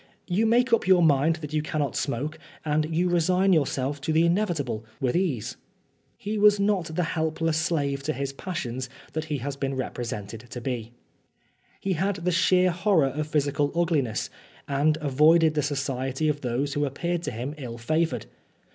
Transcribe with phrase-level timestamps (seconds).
[0.25, 4.25] You make up your mind that you cannot smoke, and you resign yourself to the
[4.25, 5.57] inevitable with ease."
[6.17, 10.59] He was not the helpless slave to his passions that he has been represented to
[10.59, 10.93] be.
[11.79, 14.31] He had the sheer horror of physical ugliness,
[14.67, 18.25] and avoided the society of those who appeared to him ill favoured.